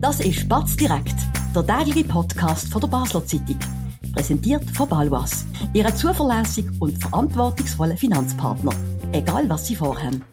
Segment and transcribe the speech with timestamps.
[0.00, 1.14] Das ist Batz direkt,
[1.54, 3.58] der tägliche Podcast von der Basler Zeitung.
[4.14, 8.72] Präsentiert von Balwas, Ihrem zuverlässigen und verantwortungsvollen Finanzpartner.
[9.12, 10.24] Egal, was Sie vorhaben.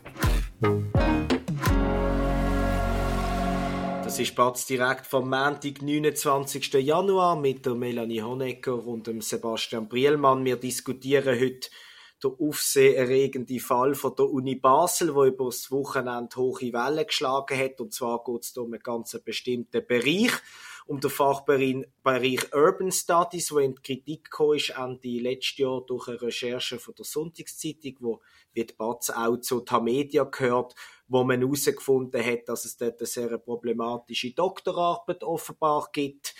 [4.05, 6.73] Das ist Batz direkt vom Montag, 29.
[6.75, 10.45] Januar mit der Melanie Honecker und dem Sebastian Brielmann.
[10.45, 11.67] Wir diskutieren heute
[12.23, 17.79] der aufsehenerregende Fall von der Uni Basel, wo über das Wochenende hohe Wellen geschlagen hat.
[17.79, 20.31] Und zwar geht es um einen ganz bestimmten Bereich,
[20.87, 26.21] um den Fachbereich Urban Studies, wo in die Kritik ist Ende letztes Jahr durch eine
[26.21, 28.21] Recherche von der Sonntagszeitung, wo
[28.53, 30.73] wie die Batz auch zu Tamedia gehört,
[31.07, 36.33] wo man herausgefunden hat, dass es dort eine sehr problematische Doktorarbeit offenbar gibt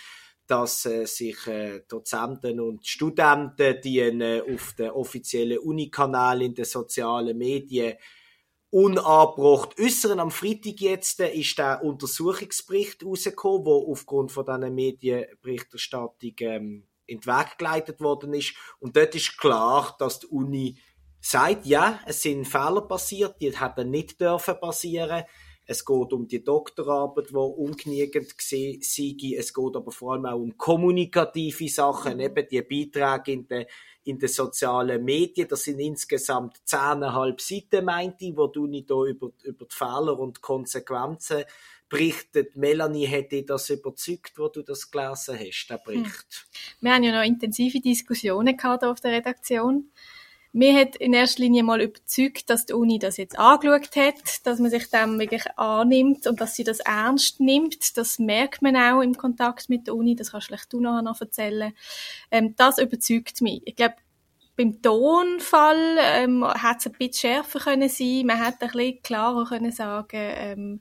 [0.48, 6.64] dass äh, sich äh, Dozenten und Studenten, die äh, auf den offiziellen Unikanal in den
[6.64, 7.94] sozialen Medien
[8.70, 10.20] unabgebrochen äußern.
[10.20, 17.20] Am Freitag jetzt äh, ist der Untersuchungsbericht rausgekommen, wo aufgrund von dieser Medienberichterstattung ähm, in
[17.20, 18.54] den Weg geleitet worden ist.
[18.80, 20.78] Und dort ist klar, dass die Uni
[21.20, 25.24] sagt, ja, es sind Fehler passiert, die hätten nicht dürfen passieren
[25.70, 28.78] es geht um die Doktorarbeit, die ungenügend sei.
[28.80, 32.20] Es geht aber vor allem auch um kommunikative Sachen, mhm.
[32.20, 33.66] eben die Beiträge in den,
[34.04, 35.46] in den sozialen Medien.
[35.46, 40.40] Das sind insgesamt zehneinhalb Seiten, meinte ich, wo du nicht über, über die Fehler und
[40.40, 41.44] Konsequenzen
[41.90, 42.56] berichtet.
[42.56, 46.06] Melanie hätte das überzeugt, wo du das gelesen hast, der Bericht.
[46.06, 46.80] Hm.
[46.80, 49.90] Wir haben ja noch intensive Diskussionen gehabt auf der Redaktion.
[50.52, 54.58] Mir hat in erster Linie mal überzeugt, dass die Uni das jetzt angeschaut hat, dass
[54.58, 57.96] man sich dem wirklich annimmt und dass sie das ernst nimmt.
[57.98, 60.16] Das merkt man auch im Kontakt mit der Uni.
[60.16, 61.74] Das kannst vielleicht du nachher noch erzählen.
[62.30, 63.62] Ähm, das überzeugt mich.
[63.66, 63.96] Ich glaube,
[64.56, 68.24] beim Tonfall ähm, hat es ein bisschen schärfer können sein.
[68.26, 70.80] Man hätte ein bisschen klarer können sagen, ähm,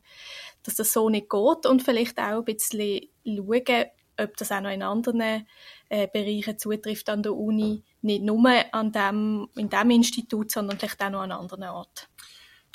[0.64, 3.86] dass das so nicht geht und vielleicht auch ein bisschen schauen,
[4.18, 5.46] ob das auch noch in anderen
[5.90, 11.02] äh, Bereichen zutrifft an der Uni, nicht nur an dem, in diesem Institut, sondern vielleicht
[11.02, 12.08] auch noch an anderen Orten.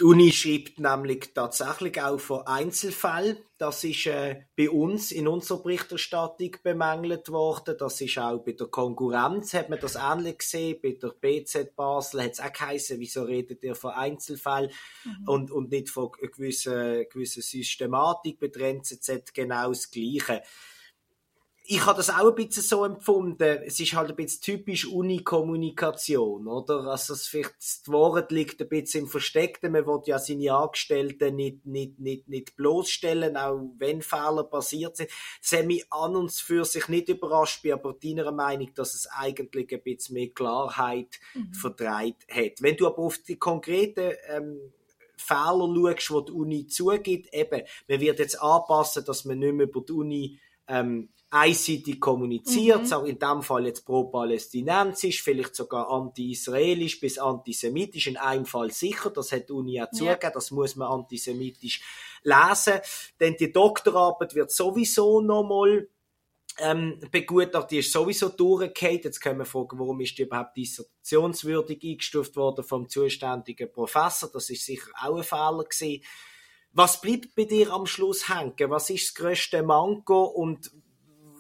[0.01, 3.37] Die Uni schreibt nämlich tatsächlich auch von Einzelfällen.
[3.59, 7.77] Das ist äh, bei uns in unserer Berichterstattung bemängelt worden.
[7.79, 10.81] Das ist auch bei der Konkurrenz, hat man das ähnlich gesehen.
[10.83, 14.71] Bei der BZ Basel hat es auch geheißen, wieso redet ihr von Einzelfällen
[15.05, 15.29] mhm.
[15.29, 18.41] und, und nicht von gewisser, gewisser Systematik.
[18.41, 20.43] Bei der NZZ genau das Gleiche
[21.75, 23.63] ich habe das auch ein bisschen so empfunden.
[23.65, 26.85] Es ist halt ein bisschen typisch Uni-Kommunikation, oder?
[26.85, 29.73] Also, es vielleicht, das Wort liegt ein bisschen im Versteckten.
[29.73, 35.09] Man will ja seine Angestellten nicht, nicht, nicht, nicht bloßstellen, auch wenn Fehler passiert sind.
[35.41, 39.07] Das hat mich an und für sich nicht überrascht, bin aber deiner Meinung, dass es
[39.07, 41.55] eigentlich ein bisschen mehr Klarheit mhm.
[41.55, 42.61] verdreht hat.
[42.61, 44.61] Wenn du aber auf die konkreten, ähm,
[45.17, 49.67] Fehler schaust, die die Uni zugibt, eben, man wird jetzt anpassen, dass man nicht mehr
[49.69, 52.93] über die Uni ähm, einseitig kommuniziert, mhm.
[52.93, 59.09] auch in dem Fall jetzt pro-palästinensisch, vielleicht sogar anti-israelisch bis antisemitisch, in einem Fall sicher,
[59.09, 61.81] das hat die Uni ja zugegeben, das muss man antisemitisch
[62.23, 62.81] lesen,
[63.19, 65.89] denn die Doktorarbeit wird sowieso nochmal
[66.59, 69.01] ähm, begutachtet, die ist sowieso durchgefallen.
[69.03, 74.29] Jetzt können wir fragen, warum ist die überhaupt dissertationswürdig eingestuft worden vom zuständigen Professor?
[74.31, 76.03] Das ist sicher auch ein Fehler gewesen.
[76.75, 78.55] Was bleibt bei dir am Schluss hängen?
[78.71, 80.71] Was ist das grösste Manko und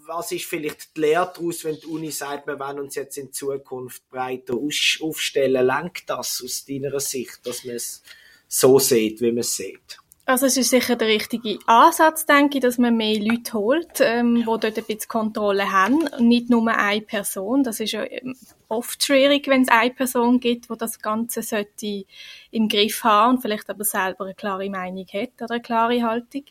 [0.07, 3.33] was ist vielleicht die Lehre daraus, wenn die Uni sagt, wir wollen uns jetzt in
[3.33, 5.67] Zukunft breiter aufstellen?
[5.67, 8.03] Lenkt das aus deiner Sicht, dass man es
[8.49, 10.02] so sieht, wie man es sieht?
[10.25, 14.37] Also es ist sicher der richtige Ansatz, denke ich, dass man mehr Leute holt, ähm,
[14.37, 17.65] die dort ein bisschen Kontrolle haben und nicht nur eine Person.
[17.65, 18.37] Das ist ja ähm,
[18.69, 22.05] oft schwierig, wenn es eine Person gibt, die das Ganze sollte
[22.53, 26.45] im Griff haben und vielleicht aber selber eine klare Meinung hat oder eine klare Haltung.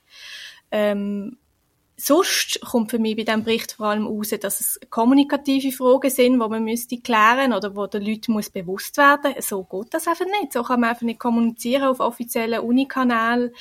[0.69, 1.37] Ähm,
[2.01, 6.34] sonst kommt für mich bei diesem Bericht vor allem raus, dass es kommunikative Fragen sind,
[6.34, 10.25] die man müsste klären oder wo den Leuten muss bewusst werden So geht das einfach
[10.25, 10.53] nicht.
[10.53, 13.51] So kann man einfach nicht kommunizieren auf offiziellen Unikanälen.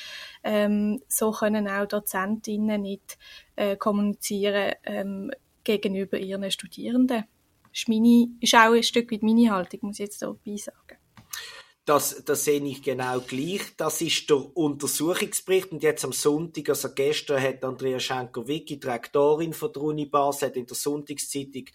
[0.43, 3.17] Ähm, so können auch Dozentinnen nicht
[3.55, 5.31] äh, kommunizieren ähm,
[5.63, 7.25] gegenüber ihren Studierenden.
[7.63, 11.00] Das ist, meine, ist auch ein Stück weit meine Haltung, muss ich jetzt dabei sagen.
[11.85, 13.61] Das, das sehe ich genau gleich.
[13.75, 15.71] Das ist der Untersuchungsbericht.
[15.71, 20.57] Und jetzt am Sonntag, also gestern, hat Andrea Schenker-Wicki, Direktorin von der Uni Basel, hat
[20.57, 21.65] in der Sonntagszeitung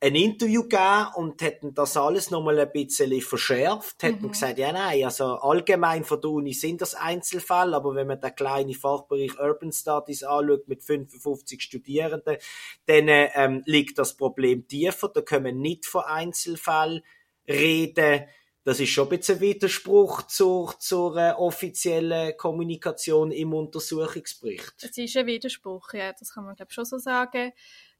[0.00, 4.32] ein Interview gegeben und hätten das alles nochmal ein bisschen verschärft, hätten mhm.
[4.32, 8.34] gesagt, ja nein, also allgemein von der Uni sind das Einzelfälle, aber wenn man den
[8.34, 12.36] kleinen Fachbereich Urban Studies anschaut mit 55 Studierenden,
[12.84, 17.02] dann ähm, liegt das Problem tiefer, da können wir nicht von Einzelfällen
[17.48, 18.24] reden
[18.64, 24.74] das ist schon ein bisschen ein Widerspruch zur, zur äh, offiziellen Kommunikation im Untersuchungsbericht.
[24.82, 27.52] Es ist ein Widerspruch, ja, das kann man glaube schon so sagen.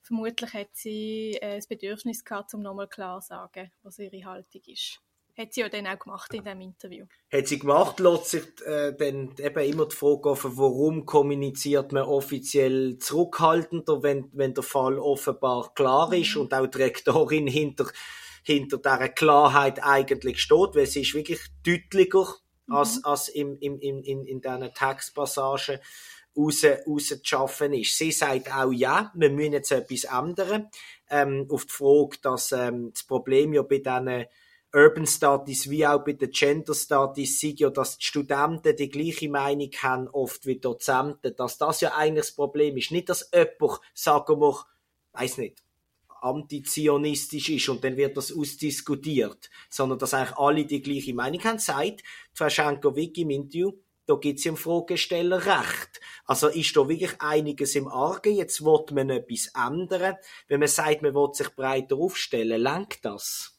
[0.02, 4.62] Vermutlich hat sie äh, das Bedürfnis gehabt, um nochmal klar zu sagen, was ihre Haltung
[4.66, 5.00] ist.
[5.36, 7.06] Hat sie ja dann auch gemacht in diesem Interview.
[7.32, 12.04] Hat sie gemacht, lässt sich äh, dann eben immer die Frage offen, warum kommuniziert man
[12.04, 16.42] offiziell zurückhaltender, wenn, wenn der Fall offenbar klar ist mhm.
[16.42, 17.90] und auch die Rektorin hinter
[18.44, 22.26] hinter dieser Klarheit eigentlich steht, weil sie ist wirklich deutlicher
[22.66, 22.74] mhm.
[22.74, 25.80] als, als im, im, im, in, in diesen Textpassagen
[26.36, 27.96] raus, raus zu schaffen ist.
[27.96, 30.68] Sie sagt auch, ja, wir müssen jetzt etwas ändern.
[31.08, 34.26] Ähm, auf die Frage, dass ähm, das Problem ja bei diesen
[34.74, 39.28] Urban Studies wie auch bei den Gender Studies sind ja, dass die Studenten die gleiche
[39.28, 42.90] Meinung haben, oft wie Dozenten, dass das ja eigentlich das Problem ist.
[42.90, 44.64] Nicht, dass jemand, sagen wir,
[45.12, 45.62] weiß nicht,
[46.24, 51.58] antizionistisch ist und dann wird das ausdiskutiert, sondern dass eigentlich alle die gleiche Meinung haben,
[51.58, 53.72] sagt Frau Schenkovic im Interview,
[54.06, 56.00] da gibt es im Fragesteller recht.
[56.26, 58.34] Also ist da wirklich einiges im Argen.
[58.34, 60.16] Jetzt wird man etwas ändern.
[60.46, 63.53] Wenn man sagt, man will sich breiter aufstellen, lenkt das?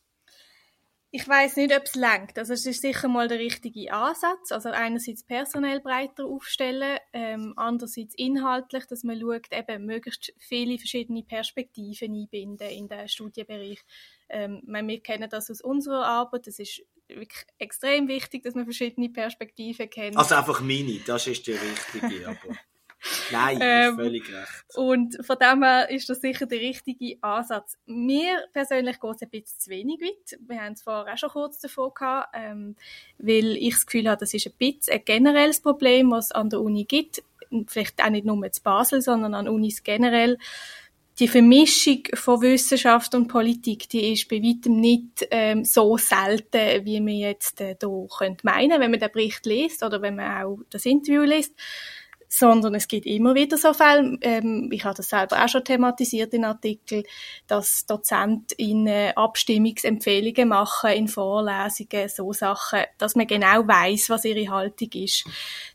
[1.16, 2.38] Ich weiß nicht, ob es lenkt.
[2.38, 4.52] Also es ist sicher mal der richtige Ansatz.
[4.52, 11.24] Also einerseits personell breiter aufstellen, ähm, andererseits inhaltlich, dass man schaut, eben möglichst viele verschiedene
[11.24, 13.80] Perspektiven einbinden in den Studienbereich.
[14.28, 16.48] Ähm, wir kennen das aus unserer Arbeit.
[16.48, 20.18] Es ist wirklich extrem wichtig, dass man verschiedene Perspektiven kennt.
[20.18, 22.28] Also einfach meine, das ist die richtige.
[22.28, 22.58] Aber
[23.32, 24.76] Nein, ähm, völlig recht.
[24.76, 27.78] Und von dem her ist das sicher der richtige Ansatz.
[27.86, 30.40] Mir persönlich geht es ein bisschen zu wenig weit.
[30.48, 32.76] Wir haben es vorher auch schon kurz davon gehabt, ähm,
[33.18, 36.50] weil ich das Gefühl habe, das ist ein bisschen ein generelles Problem, was es an
[36.50, 37.24] der Uni gibt.
[37.68, 40.38] Vielleicht auch nicht nur in Basel, sondern an Unis generell
[41.20, 47.00] die Vermischung von Wissenschaft und Politik, die ist bei weitem nicht ähm, so selten, wie
[47.00, 47.88] man jetzt äh, da
[48.18, 51.54] könnte meinen, wenn man den Bericht liest oder wenn man auch das Interview liest
[52.28, 56.34] sondern es gibt immer wieder so Fälle, ähm, ich habe das selber auch schon thematisiert
[56.34, 57.04] in Artikeln,
[57.48, 64.90] dass DozentInnen Abstimmungsempfehlungen machen in Vorlesungen, so Sachen, dass man genau weiß, was ihre Haltung
[64.94, 65.26] ist,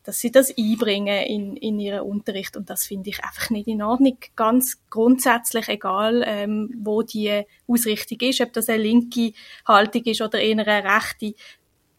[0.05, 3.82] dass sie das einbringen in, in ihren Unterricht und das finde ich einfach nicht in
[3.82, 4.19] Ordnung.
[4.37, 9.32] Ganz grundsätzlich, egal ähm, wo die Ausrichtung ist, ob das eine linke
[9.67, 11.35] Haltung ist oder eher eine rechte,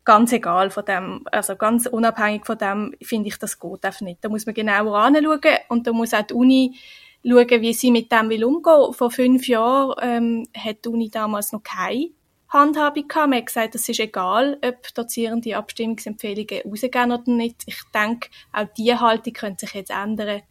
[0.03, 4.23] ganz egal von dem, also ganz unabhängig von dem, finde ich, das geht einfach nicht.
[4.23, 5.39] Da muss man genauer anschauen
[5.69, 6.79] und da muss auch die Uni
[7.23, 8.93] schauen, wie sie mit dem will umgehen.
[8.93, 12.09] Vor fünf Jahren ähm, hat die Uni damals noch keine
[12.49, 13.29] Handhabung gehabt.
[13.29, 17.63] Man hat gesagt, es ist egal, ob Dozierende Abstimmungsempfehlungen rausgehen oder nicht.
[17.65, 20.41] Ich denke, auch diese Haltung könnte sich jetzt ändern,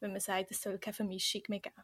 [0.00, 1.82] wenn man sagt, es soll keine Vermischung mehr geben.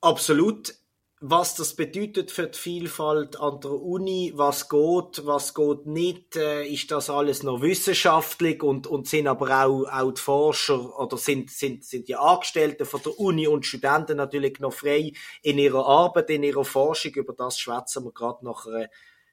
[0.00, 0.74] Absolut
[1.20, 6.64] was das bedeutet für die Vielfalt an der Uni, was geht, was geht nicht, äh,
[6.64, 11.50] ist das alles noch wissenschaftlich und, und sind aber auch, auch die Forscher oder sind,
[11.50, 15.12] sind, sind die Angestellten von der Uni und Studenten natürlich noch frei
[15.42, 17.12] in ihrer Arbeit, in ihrer Forschung.
[17.14, 18.88] Über das schwätzen wir gerade nach einer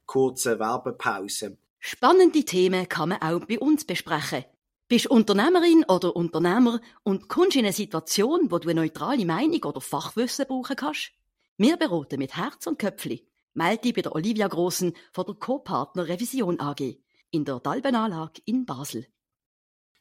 [0.07, 1.57] kurzen Werbepause.
[1.79, 4.43] Spannende Themen kann man auch bei uns besprechen.
[4.87, 9.81] Bist Unternehmerin oder Unternehmer und kommst in eine Situation, wo du eine neutrale Meinung oder
[9.81, 11.11] Fachwissen brauchen kannst?
[11.57, 13.25] Wir beraten mit Herz und Köpfli.
[13.53, 16.97] Melde dich bei der Olivia Grossen von der Co-Partner Revision AG
[17.31, 19.07] in der Dalbenanlage in Basel.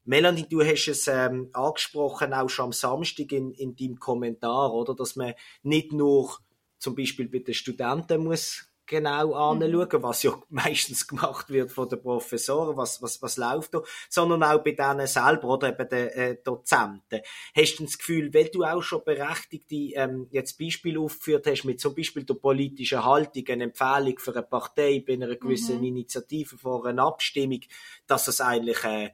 [0.03, 4.97] Melanie, du hast es ähm, angesprochen, auch schon am Samstag in, in deinem Kommentar, oder,
[4.97, 6.37] dass man nicht nur
[6.79, 10.03] zum Beispiel bei den Studenten muss genau anschauen, mhm.
[10.03, 14.63] was ja meistens gemacht wird von den Professoren, was, was, was läuft da, sondern auch
[14.63, 17.21] bei denen selber oder eben den äh, Dozenten.
[17.55, 21.81] Hast du das Gefühl, weil du auch schon berechtigte ähm, jetzt Beispiele aufgeführt hast, mit
[21.81, 25.85] zum Beispiel der politischen Haltung, eine Empfehlung für eine Partei bei einer gewissen mhm.
[25.85, 27.61] Initiative vor einer Abstimmung,
[28.07, 29.11] dass es eigentlich äh,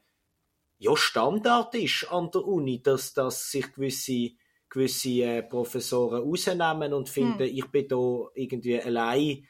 [0.78, 4.32] ja Standard ist an der Uni, dass, dass sich gewisse
[4.70, 7.56] gewisse äh, Professoren rausnehmen und finden, hm.
[7.56, 9.46] ich bin da irgendwie allein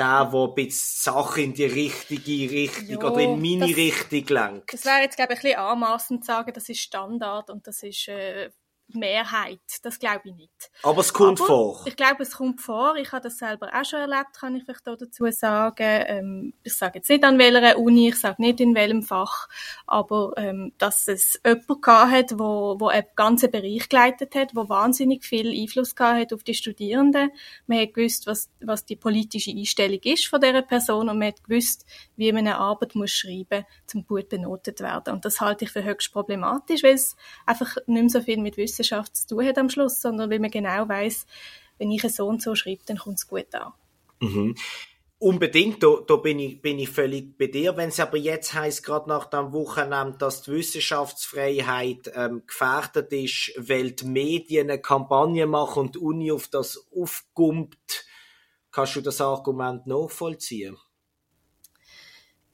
[0.00, 4.36] der, der ein bisschen Sachen in die richtige Richtung jo, oder in meine das, Richtung
[4.36, 4.72] lenkt.
[4.72, 7.82] Das wäre jetzt, glaube ich, ein bisschen anmassend zu sagen, das ist Standard und das
[7.82, 8.50] ist äh,
[8.94, 9.60] Mehrheit.
[9.82, 10.70] Das glaube ich nicht.
[10.82, 11.82] Aber es kommt Aber vor.
[11.86, 12.96] Ich glaube, es kommt vor.
[12.96, 15.76] Ich habe das selber auch schon erlebt, kann ich vielleicht dazu sagen.
[15.78, 19.48] Ähm, ich sage jetzt nicht an welcher Uni, ich sage nicht in welchem Fach,
[19.86, 24.68] aber ähm, dass es jemanden gehabt hat, wo, wo einen ganzen Bereich geleitet hat, wo
[24.68, 27.30] wahnsinnig viel Einfluss gehabt hat auf die Studierenden.
[27.66, 31.44] Man hat gewusst, was, was die politische Einstellung ist von dieser Person und man hat
[31.44, 35.14] gewusst, wie man eine Arbeit muss schreiben muss, um gut benotet werden.
[35.14, 37.16] Und das halte ich für höchst problematisch, weil es
[37.46, 40.40] einfach nicht mehr so viel mit Wissen Wissenschaft zu tun hat am Schluss, sondern weil
[40.40, 41.26] man genau weiß,
[41.78, 43.72] wenn ich es so und so schreibe, dann kommt es gut an.
[44.20, 44.54] Mhm.
[45.18, 47.76] Unbedingt, da, da bin, ich, bin ich völlig bei dir.
[47.76, 53.52] Wenn es aber jetzt heißt gerade nach dem Wochenende, dass die Wissenschaftsfreiheit ähm, gefährdet ist,
[53.58, 58.06] weil die Medien eine Kampagne machen und die Uni auf das aufgumpt,
[58.70, 60.78] kannst du das Argument nachvollziehen?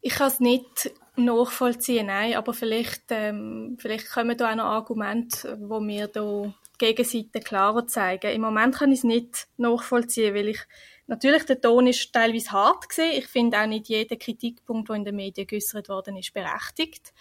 [0.06, 5.58] Ich kann es nicht nachvollziehen, nein, aber vielleicht, ähm, vielleicht kommen da auch noch Argumente,
[5.60, 8.30] wo mir da die Gegenseite klarer zeigen.
[8.30, 10.60] Im Moment kann ich es nicht nachvollziehen, weil ich
[11.08, 13.18] Natürlich, der Ton ist teilweise hart gewesen.
[13.18, 17.12] Ich finde auch nicht jeder Kritikpunkt, der in den Medien geäußert worden ist, berechtigt.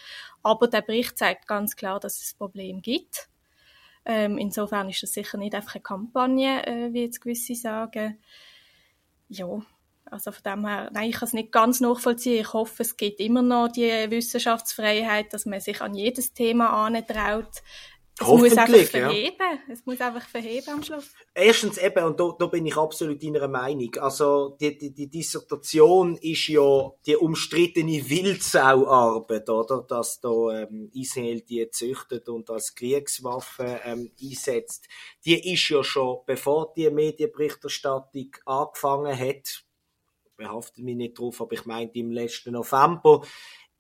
[0.44, 3.30] Aber der Bericht zeigt ganz klar, dass es ein Problem gibt.
[4.04, 8.20] Ähm, insofern ist das sicher nicht einfach eine Kampagne, äh, wie jetzt gewisse sagen.
[9.30, 9.62] Ja,
[10.12, 12.42] also von dem her, nein, ich kann es nicht ganz nachvollziehen.
[12.42, 17.62] Ich hoffe, es gibt immer noch die Wissenschaftsfreiheit, dass man sich an jedes Thema antraut.
[18.18, 19.36] Es muss einfach verheben.
[19.40, 19.74] Ja.
[19.74, 21.12] Es muss einfach verheben am Schluss.
[21.34, 23.94] Erstens eben, und da, da bin ich absolut deiner Meinung.
[24.00, 29.82] Also, die, die, die Dissertation ist ja die umstrittene Wildsauarbeit, oder?
[29.82, 30.30] Dass da,
[30.62, 34.88] ähm, Israel die züchtet und als Kriegswaffe, ähm, einsetzt.
[35.26, 39.65] Die ist ja schon, bevor die Medienberichterstattung angefangen hat,
[40.36, 43.22] behaftet mich nicht drauf, aber ich meinte im letzten November,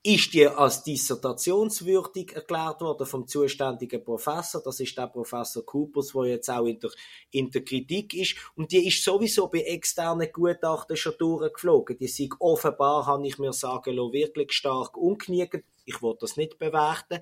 [0.06, 4.62] ist die als dissertationswürdig erklärt worden vom zuständigen Professor.
[4.64, 6.92] Das ist der Professor Coopers, der jetzt auch in der,
[7.32, 8.36] in der Kritik ist.
[8.56, 11.98] Und die ist sowieso bei externen Gutachten schon durchgeflogen.
[11.98, 15.66] Die sind offenbar, kann ich mir sagen lassen, wirklich stark ungenügend.
[15.86, 17.20] Ich will das nicht bewerten.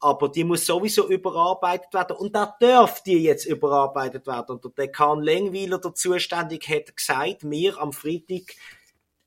[0.00, 2.16] Aber die muss sowieso überarbeitet werden.
[2.16, 4.56] Und da darf die jetzt überarbeitet werden.
[4.56, 8.54] Und der Dekan Lengwiler, der zuständig, hat gesagt, mir am Freitag,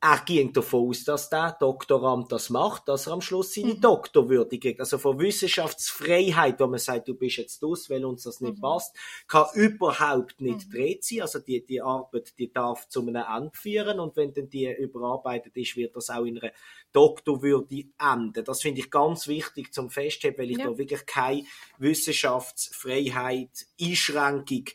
[0.10, 3.82] er ging davon aus, dass der Doktorand das macht, dass er am Schluss seine mhm.
[3.82, 4.80] Doktorwürde kriegt.
[4.80, 8.62] Also von Wissenschaftsfreiheit, wo man sagt, du bist jetzt aus, weil uns das nicht mhm.
[8.62, 8.96] passt,
[9.28, 10.72] kann überhaupt nicht mhm.
[10.72, 11.22] dreht sein.
[11.22, 15.58] Also die, die Arbeit, die darf zu einem Ende führen und wenn dann die überarbeitet
[15.58, 16.54] ist, wird das auch in einer
[16.94, 18.44] Doktorwürde enden.
[18.46, 20.68] Das finde ich ganz wichtig zum Festheben, weil ich ja.
[20.68, 21.44] da wirklich keine
[21.80, 24.66] Wissenschaftsfreiheit, Einschränkung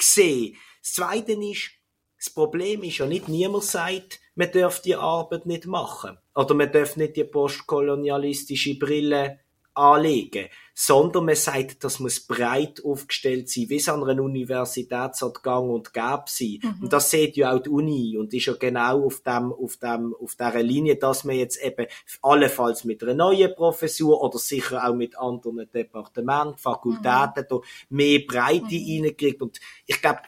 [0.00, 0.52] sehe.
[0.80, 1.70] Das Zweite ist,
[2.18, 6.18] das Problem ist ja nicht, niemand sagt, man darf die Arbeit nicht machen.
[6.34, 9.40] Oder man darf nicht die postkolonialistische Brille
[9.76, 15.70] anlegen, sondern man sagt, das muss breit aufgestellt sein, wie es an einer Universität gang
[15.70, 16.58] und gäbe sein.
[16.62, 16.84] Mhm.
[16.84, 20.14] Und das sieht ja auch die Uni und ist ja genau auf dem, auf dem,
[20.14, 21.86] auf dieser Linie, dass man jetzt eben
[22.22, 27.46] allenfalls mit einer neuen Professur oder sicher auch mit anderen Departementen, Fakultäten mhm.
[27.48, 29.04] da mehr Breite mhm.
[29.04, 29.42] reinkriegt.
[29.42, 30.20] Und ich glaube,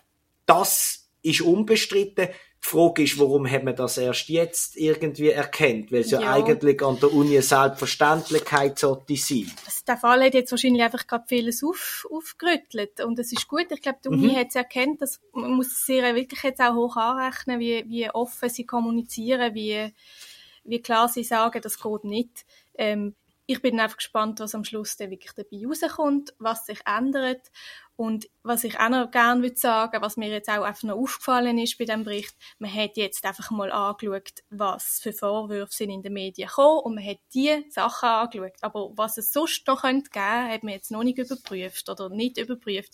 [0.45, 2.29] das ist unbestritten.
[2.29, 5.93] Die Frage ist, warum hat man das erst jetzt irgendwie erkennt?
[5.93, 6.21] Weil es ja.
[6.21, 9.51] ja, eigentlich an der Uni eine Selbstverständlichkeit sollte sein.
[9.65, 13.01] Also der Fall hat jetzt wahrscheinlich einfach gerade vieles auf, aufgerüttelt.
[13.05, 13.67] Und es ist gut.
[13.71, 14.37] Ich glaube, die Uni mhm.
[14.37, 18.49] hat es erkannt, dass man muss sie wirklich jetzt auch hoch anrechnen, wie, wie offen
[18.49, 19.93] sie kommunizieren, wie,
[20.65, 22.45] wie klar sie sagen, das geht nicht.
[22.77, 23.15] Ähm,
[23.51, 27.51] ich bin einfach gespannt, was am Schluss dann wirklich dabei rauskommt, was sich ändert.
[27.97, 31.57] Und was ich auch noch gerne würde sagen, was mir jetzt auch einfach noch aufgefallen
[31.57, 36.03] ist bei dem Bericht, man hat jetzt einfach mal angeschaut, was für Vorwürfe sind in
[36.03, 38.53] den Medien gekommen und man hat die Sachen angeschaut.
[38.61, 42.37] Aber was es sonst noch könnte geben, hat man jetzt noch nicht überprüft oder nicht
[42.37, 42.93] überprüft.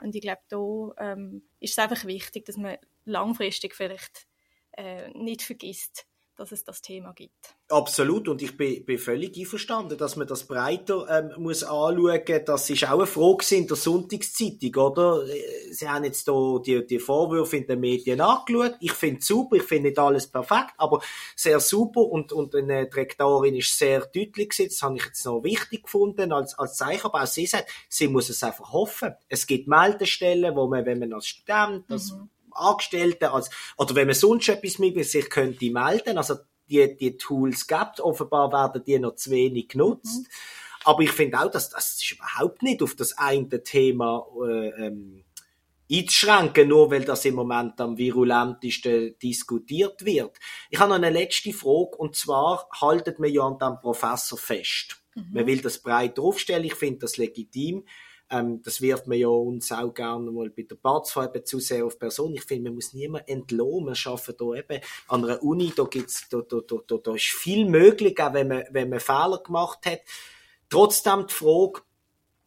[0.00, 4.28] Und ich glaube, da ähm, ist es einfach wichtig, dass man langfristig vielleicht
[4.76, 6.06] äh, nicht vergisst,
[6.38, 7.56] dass es das Thema gibt.
[7.68, 12.20] Absolut und ich bin, bin völlig einverstanden, dass man das breiter ähm, muss anschauen.
[12.46, 15.26] Das ist auch eine Frage in der Sonntagszeitung, oder?
[15.70, 18.76] Sie haben jetzt hier die, die Vorwürfe in den Medien angeschaut.
[18.80, 21.02] Ich finde es super, ich finde nicht alles perfekt, aber
[21.34, 24.68] sehr super und, und eine Direktorin ist sehr deutlich gewesen.
[24.68, 28.06] Das habe ich jetzt noch wichtig gefunden als, als Zeichen, aber auch sie sagt, sie
[28.06, 29.12] muss es einfach hoffen.
[29.28, 34.06] Es gibt Meldestellen, wo man, wenn man als Student, das mhm Angestellten, als, oder wenn
[34.06, 36.36] man sonst etwas mit sich könnte melden, also
[36.68, 40.22] die, die Tools gibt, offenbar werden die noch zu wenig genutzt.
[40.22, 40.26] Mhm.
[40.84, 45.24] Aber ich finde auch, dass das ist überhaupt nicht auf das eine Thema äh, ähm,
[45.90, 50.38] einzuschränken, nur weil das im Moment am virulentesten diskutiert wird.
[50.70, 55.02] Ich habe noch eine letzte Frage, und zwar haltet man ja an dem Professor fest.
[55.14, 55.28] Mhm.
[55.32, 57.84] Man will das breit aufstellen, ich finde das legitim.
[58.30, 61.98] Ähm, das wirft man ja uns auch gerne mal bei der Platzfarbe zu sehr auf
[61.98, 62.34] Person.
[62.34, 63.94] Ich finde, man muss niemand entlohnen.
[63.94, 67.66] Wir arbeiten da eben an einer Uni, da gibt's, da, da, da, da ist viel
[67.66, 70.00] möglich, auch wenn man, wenn man Fehler gemacht hat.
[70.68, 71.80] Trotzdem die Frage,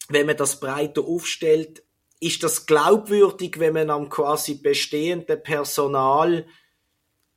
[0.09, 1.83] wenn man das breiter aufstellt,
[2.19, 6.45] ist das glaubwürdig, wenn man am quasi bestehenden Personal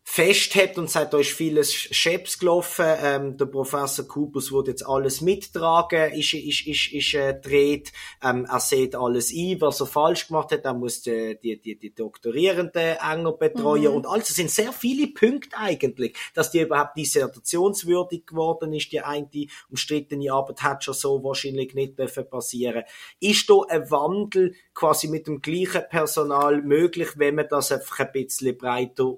[0.06, 5.22] festhält und sagt, da ist vieles Scheps gelaufen, ähm, der Professor Kupus wird jetzt alles
[5.22, 7.90] mittragen, ist, ist, ist, ist äh, dreht,
[8.22, 11.78] ähm, er sieht alles ein, was er falsch gemacht hat, er muss die, die, die,
[11.78, 13.96] die Doktorierenden enger betreuen mhm.
[13.96, 19.26] und also sind sehr viele Punkte eigentlich, dass die überhaupt dissertationswürdig geworden ist, die eine
[19.70, 22.84] umstrittene Arbeit hat schon so wahrscheinlich nicht dürfen passieren.
[23.20, 28.12] Ist da ein Wandel quasi mit dem gleichen Personal möglich, wenn man das einfach ein
[28.12, 29.16] bisschen breiter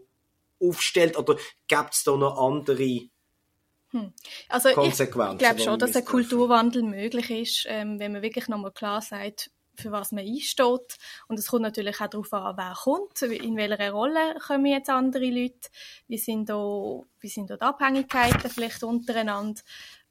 [0.61, 1.19] aufstellt?
[1.19, 1.37] Oder
[1.69, 3.09] gibt es da noch andere
[3.91, 4.13] hm.
[4.49, 5.37] Also Konsequenzen?
[5.37, 9.51] Ich glaube schon, dass ein Kulturwandel möglich ist, ähm, wenn man wirklich nochmal klar sagt,
[9.79, 10.97] für was man einsteht.
[11.29, 15.27] Und es kommt natürlich auch darauf an, wer kommt, in welcher Rolle kommen jetzt andere
[15.31, 15.69] Leute,
[16.09, 19.61] wie sind da, wie sind da die Abhängigkeiten vielleicht untereinander.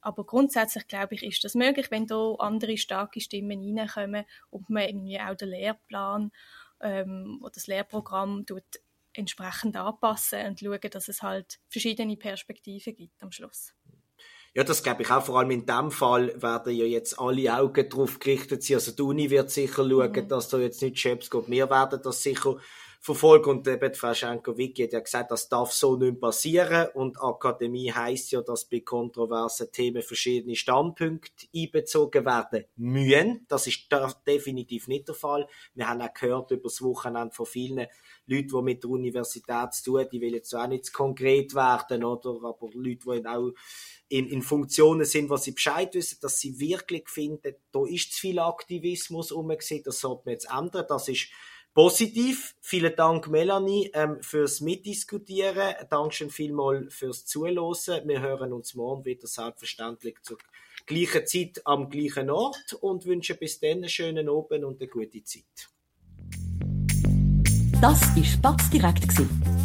[0.01, 4.83] Aber grundsätzlich, glaube ich, ist das möglich, wenn da andere starke Stimmen reinkommen und man
[4.83, 6.31] irgendwie auch den Lehrplan
[6.79, 8.63] ähm, oder das Lehrprogramm tut
[9.17, 13.73] entsprechend anpassen und schauen, dass es halt verschiedene Perspektiven gibt am Schluss.
[14.55, 15.23] Ja, das glaube ich auch.
[15.23, 18.75] Vor allem in dem Fall werden ja jetzt alle Augen darauf gerichtet sein.
[18.75, 20.27] Also die Uni wird sicher schauen, mhm.
[20.29, 21.49] dass da jetzt nicht Chefs geht.
[21.49, 22.57] Wir werden das sicher
[23.05, 23.51] verfolgen.
[23.51, 26.87] Und eben Frau Schenkovic hat ja gesagt, das darf so nicht passieren.
[26.95, 33.45] Und Akademie heißt ja, dass bei kontroversen Themen verschiedene Standpunkte einbezogen werden müssen.
[33.47, 33.87] Das ist
[34.25, 35.47] definitiv nicht der Fall.
[35.75, 37.85] Wir haben auch gehört über das Wochenende von vielen
[38.25, 42.31] Leuten, die mit der Universität zu tun die will jetzt auch nicht konkret werden, oder?
[42.43, 43.51] Aber Leute, die auch
[44.09, 48.19] in, in Funktionen sind, was sie Bescheid wissen, dass sie wirklich finden, da ist zu
[48.19, 50.85] viel Aktivismus umgesehen, das sollte man jetzt ändern.
[50.87, 51.27] Das ist
[51.75, 52.55] Positiv.
[52.61, 55.75] Vielen Dank, Melanie, ähm, fürs Mitdiskutieren.
[55.89, 58.07] Dankeschön vielmal fürs Zuhören.
[58.07, 60.37] Wir hören uns morgen wieder selbstverständlich zur
[60.85, 65.21] gleichen Zeit am gleichen Ort und wünschen bis dann einen schönen Abend und eine gute
[65.25, 65.69] Zeit.
[67.81, 69.11] Das war Spatz direkt,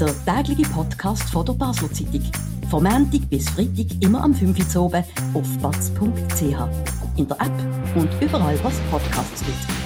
[0.01, 2.29] der tägliche Podcast von der Basel Zeitung.
[2.71, 6.43] Vom Montag bis Freitag immer am 5 Uhr oben auf batz.ch.
[7.17, 9.80] In der App und überall, was Podcasts gibt.